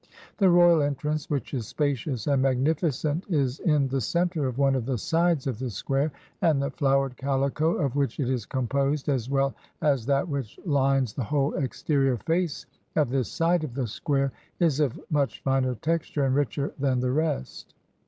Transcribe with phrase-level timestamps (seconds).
[0.39, 4.57] The 129 INDL\ royal entrance, which is spacious and magnificent, is in the center of
[4.57, 8.47] one of the sides of the square, and the flowered calico of which it is
[8.47, 9.53] composed, as well
[9.83, 14.79] as that which lines the whole exterior face of this side of the square, is
[14.79, 17.75] of much finer texture and richer than the rest.